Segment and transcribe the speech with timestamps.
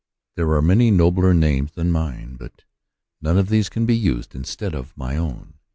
[0.35, 2.63] There are many nobler names than mine, but
[3.21, 5.59] none of these can be used instead of my own.